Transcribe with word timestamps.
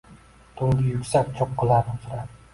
Tungi 0.61 0.87
yuksak 0.95 1.31
cho’qqilar 1.37 1.95
uzra 1.95 2.27